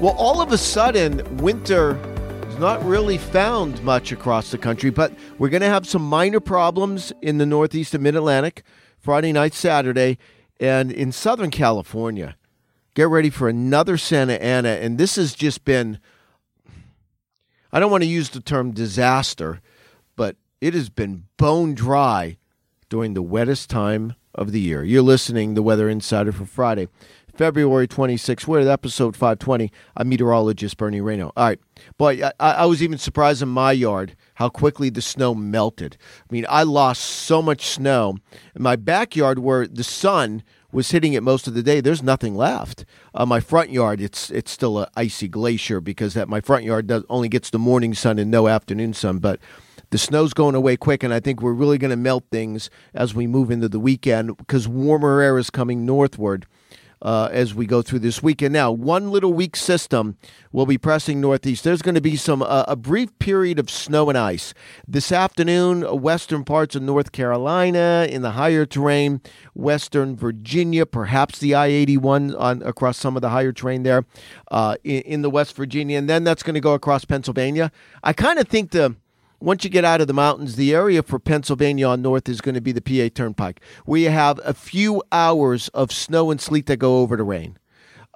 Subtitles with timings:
[0.00, 1.98] Well, all of a sudden, winter
[2.46, 6.38] is not really found much across the country, but we're going to have some minor
[6.38, 8.62] problems in the Northeast and Mid Atlantic
[9.00, 10.16] Friday night, Saturday,
[10.60, 12.36] and in Southern California.
[12.94, 15.98] Get ready for another Santa Ana, and this has just been,
[17.72, 19.60] I don't want to use the term disaster,
[20.14, 22.36] but it has been bone dry
[22.88, 24.84] during the wettest time of the year.
[24.84, 26.86] You're listening the Weather Insider for Friday.
[27.38, 28.48] February 26th.
[28.48, 29.70] We're at episode 520.
[29.96, 31.30] I'm meteorologist Bernie Rayno.
[31.36, 31.60] All right.
[31.96, 35.96] Boy, I, I, was even surprised in my yard how quickly the snow melted.
[36.28, 38.16] I mean, I lost so much snow.
[38.56, 42.34] In my backyard, where the sun was hitting it most of the day, there's nothing
[42.34, 42.84] left.
[43.14, 46.88] Uh, my front yard, it's it's still an icy glacier because that my front yard
[46.88, 49.20] does, only gets the morning sun and no afternoon sun.
[49.20, 49.38] But
[49.90, 53.14] the snow's going away quick, and I think we're really going to melt things as
[53.14, 56.46] we move into the weekend because warmer air is coming northward
[57.02, 58.52] uh, as we go through this weekend.
[58.52, 60.16] Now, one little weak system
[60.52, 61.64] will be pressing northeast.
[61.64, 64.54] There's going to be some uh, a brief period of snow and ice
[64.86, 65.82] this afternoon.
[66.00, 69.20] Western parts of North Carolina in the higher terrain,
[69.54, 74.04] Western Virginia, perhaps the I-81 on across some of the higher terrain there
[74.50, 77.70] uh, in, in the West Virginia, and then that's going to go across Pennsylvania.
[78.02, 78.96] I kind of think the
[79.40, 82.54] once you get out of the mountains, the area for Pennsylvania on north is going
[82.54, 86.78] to be the PA Turnpike, you have a few hours of snow and sleet that
[86.78, 87.58] go over to rain.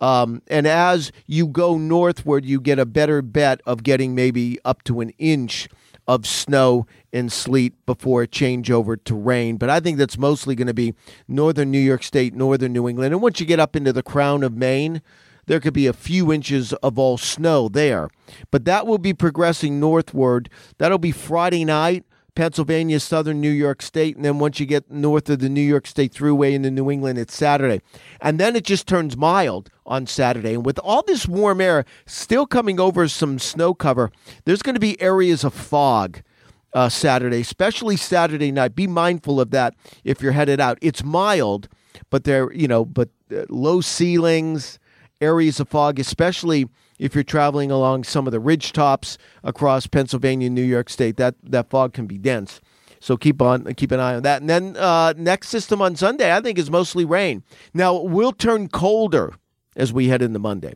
[0.00, 4.82] Um, and as you go northward, you get a better bet of getting maybe up
[4.84, 5.68] to an inch
[6.08, 9.56] of snow and sleet before a change over to rain.
[9.56, 10.94] But I think that's mostly going to be
[11.28, 13.12] northern New York State, northern New England.
[13.14, 15.02] And once you get up into the crown of Maine,
[15.46, 18.08] there could be a few inches of all snow there.
[18.50, 20.48] But that will be progressing northward.
[20.78, 22.04] That'll be Friday night.
[22.34, 25.86] Pennsylvania, southern New York State, and then once you get north of the New York
[25.86, 27.82] State Thruway into New England, it's Saturday.
[28.22, 30.54] And then it just turns mild on Saturday.
[30.54, 34.10] And with all this warm air still coming over some snow cover,
[34.46, 36.22] there's going to be areas of fog.
[36.74, 38.74] Uh, Saturday, especially Saturday night.
[38.74, 40.78] Be mindful of that if you're headed out.
[40.80, 41.68] It's mild,
[42.08, 44.78] but there, you know, but uh, low ceilings,
[45.22, 46.68] areas of fog, especially
[46.98, 51.16] if you're traveling along some of the ridge tops across Pennsylvania and New York State.
[51.16, 52.60] That that fog can be dense.
[53.00, 54.40] So keep on keep an eye on that.
[54.40, 57.42] And then uh, next system on Sunday, I think, is mostly rain.
[57.72, 59.34] Now we'll turn colder
[59.76, 60.74] as we head into Monday.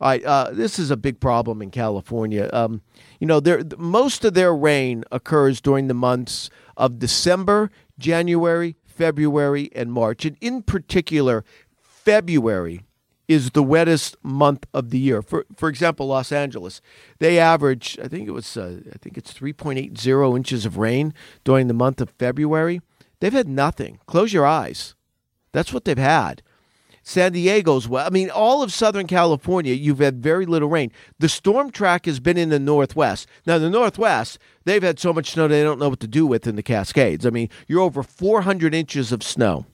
[0.00, 2.48] All right, uh, this is a big problem in California.
[2.54, 2.80] Um,
[3.18, 6.48] you know, there, most of their rain occurs during the months
[6.78, 11.44] of December, January, February, and March, and in particular,
[11.82, 12.86] February
[13.30, 15.22] is the wettest month of the year.
[15.22, 16.80] For for example, Los Angeles,
[17.20, 21.14] they average I think it was uh, I think it's 3.80 inches of rain
[21.44, 22.80] during the month of February.
[23.20, 24.00] They've had nothing.
[24.06, 24.96] Close your eyes.
[25.52, 26.42] That's what they've had.
[27.04, 28.04] San Diego's well.
[28.04, 30.90] I mean, all of Southern California, you've had very little rain.
[31.20, 33.28] The storm track has been in the Northwest.
[33.46, 36.46] Now, the Northwest, they've had so much snow they don't know what to do with
[36.46, 37.24] in the Cascades.
[37.24, 39.66] I mean, you're over 400 inches of snow.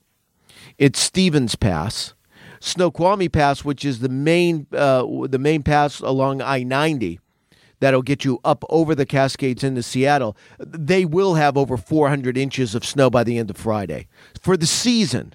[0.77, 2.13] It's Stevens Pass.
[2.59, 7.19] Snoqualmie Pass, which is the main uh, the main pass along I ninety
[7.79, 10.35] that'll get you up over the Cascades into Seattle.
[10.59, 14.07] They will have over 400 inches of snow by the end of Friday
[14.39, 15.33] for the season.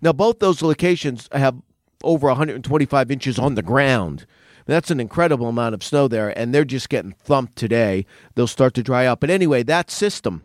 [0.00, 1.56] Now, both those locations have
[2.02, 4.26] over 125 inches on the ground.
[4.66, 8.06] That's an incredible amount of snow there, and they're just getting thumped today.
[8.34, 9.20] They'll start to dry up.
[9.20, 10.42] But anyway, that system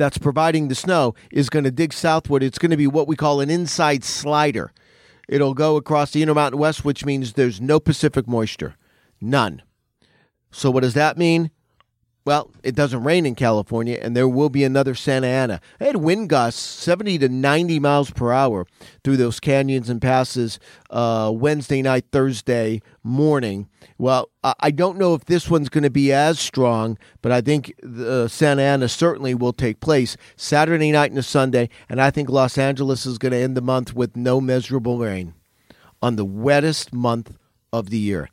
[0.00, 2.42] that's providing the snow is going to dig southward.
[2.42, 4.72] It's going to be what we call an inside slider.
[5.28, 8.76] It'll go across the Intermountain West, which means there's no Pacific moisture.
[9.20, 9.62] None.
[10.50, 11.50] So, what does that mean?
[12.24, 15.60] Well, it doesn't rain in California, and there will be another Santa Ana.
[15.80, 18.66] I had wind gusts 70 to 90 miles per hour
[19.02, 20.58] through those canyons and passes
[20.90, 23.68] uh, Wednesday night, Thursday morning.
[23.96, 27.74] Well, I don't know if this one's going to be as strong, but I think
[27.82, 32.58] the Santa Ana certainly will take place Saturday night and Sunday, and I think Los
[32.58, 35.32] Angeles is going to end the month with no measurable rain
[36.02, 37.38] on the wettest month
[37.72, 38.28] of the year.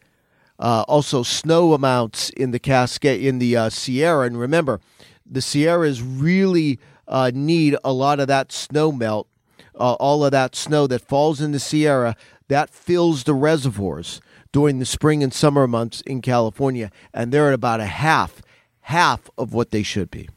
[0.60, 4.80] Uh, also, snow amounts in the Cascade in the uh, Sierra, and remember,
[5.26, 9.28] the Sierras really uh, need a lot of that snow melt,
[9.76, 12.16] uh, all of that snow that falls in the Sierra
[12.48, 14.22] that fills the reservoirs
[14.52, 18.42] during the spring and summer months in California, and they're at about a half,
[18.82, 20.30] half of what they should be.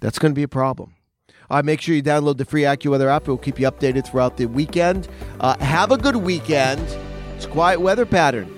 [0.00, 0.94] That's going to be a problem.
[1.50, 3.22] Uh, make sure you download the free AccuWeather app.
[3.22, 5.08] It will keep you updated throughout the weekend.
[5.40, 6.80] Uh, have a good weekend.
[7.36, 8.57] It's quiet weather pattern.